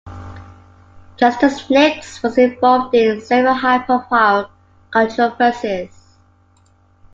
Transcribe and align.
Justice 1.15 1.69
Nix 1.69 2.23
was 2.23 2.39
involved 2.39 2.95
in 2.95 3.21
several 3.21 3.53
high 3.53 3.77
profile 3.77 4.49
controversies. 4.89 6.17